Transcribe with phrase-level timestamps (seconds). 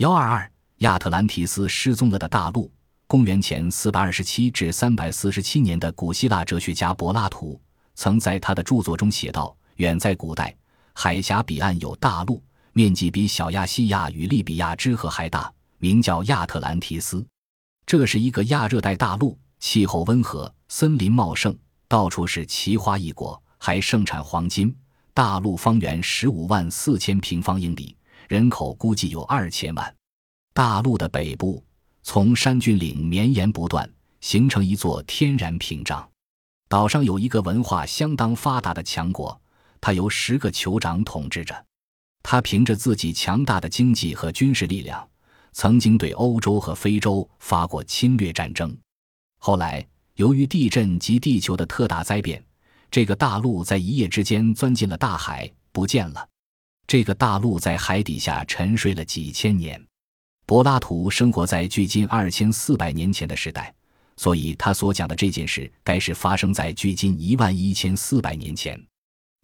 [0.00, 2.72] 幺二二亚特兰提斯失踪了的大陆。
[3.06, 7.60] 公元前四百二十七至三百四十七年的古希腊哲学家柏拉图
[7.96, 10.56] 曾在他的著作中写道：“远在古代，
[10.94, 12.42] 海峡彼岸有大陆，
[12.72, 17.22] 面积比小亚细亚与利比亚之河还大，名叫亚特兰提斯。
[17.84, 21.54] 这是一个亚热带大陆，气候温和，森林茂盛，
[21.86, 24.74] 到处是奇花异果，还盛产黄金。
[25.12, 27.94] 大陆方圆十五万四千平方英里，
[28.30, 29.96] 人口估计有二千万。
[30.54, 31.60] 大陆的北部。”
[32.02, 33.88] 从山峻岭绵延不断，
[34.22, 36.08] 形成一座天然屏障。
[36.66, 39.38] 岛上有一个文化相当发达的强国，
[39.82, 41.66] 它由十个酋长统治着。
[42.22, 45.06] 它凭着自己强大的经济和军事力量，
[45.52, 48.74] 曾经对欧洲和非洲发过侵略战争。
[49.38, 52.42] 后来，由于地震及地球的特大灾变，
[52.90, 56.26] 这个大陆在一夜之间钻进了大海，不见了。
[56.90, 59.80] 这个大陆在海底下沉睡了几千年。
[60.44, 63.72] 柏拉图生活在距今二千四百年前的时代，
[64.16, 68.76] 所以他所讲的这件事该是发生在距今一万一千四百年前。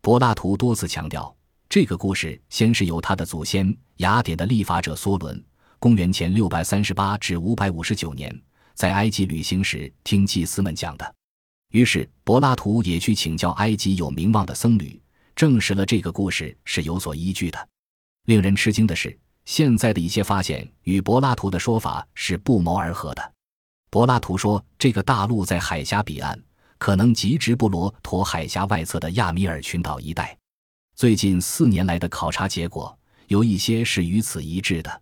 [0.02, 1.32] 柏拉图多次强调，
[1.68, 5.40] 这个故事先是由他的祖先雅典的立法者梭伦
[5.78, 8.36] （公元前六百三十八至五百五十九年）
[8.74, 11.14] 在埃及旅行时听祭司们讲的。
[11.70, 15.00] 于是柏拉图也去请教埃及有名望的僧侣，
[15.36, 17.68] 证实了这个故事是有所依据的。
[18.24, 19.16] 令人吃惊的是。
[19.44, 23.32] 现在的一些发现与柏拉图的说法是不谋而合的。
[23.90, 26.36] 柏拉图说，这个大陆在海峡彼岸，
[26.78, 30.36] 可能及直布罗陀海峡外侧的亚米尔群岛一带。
[30.96, 35.00] 最近四年来的考察结果有一些是与此一致的，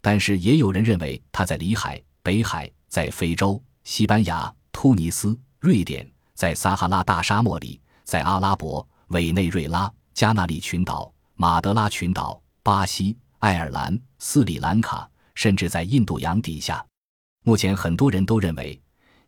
[0.00, 13.16] 但是也有人认为它在里海、北海，在非洲、西班牙、突尼斯、瑞典，在撒哈拉大沙漠里，在阿拉伯、委内瑞拉、加纳利群岛、马德拉群岛、巴西。
[13.42, 16.86] 爱尔兰、斯里兰卡，甚至在印度洋底下。
[17.42, 18.80] 目前，很多人都认为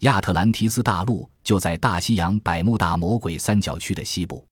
[0.02, 4.46] 亚特兰提斯大陆就在大西洋百慕大魔鬼三角区的西部。